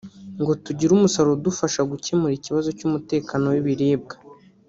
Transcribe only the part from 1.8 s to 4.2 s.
gukemura ikibazo cy’umutekano w’ibiribwa